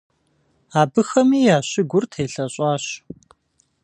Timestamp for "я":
1.55-1.57